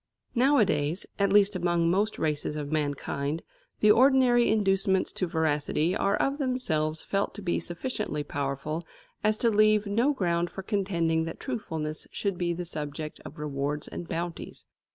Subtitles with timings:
[0.33, 3.43] Nowadays, at least among most races of mankind,
[3.81, 8.83] the ordinary inducements to veracity are of themselves felt to be sufficiently powerful
[9.23, 13.87] as to leave no ground for contending that truthfulness should be the subject of rewards
[13.87, 14.65] and bounties.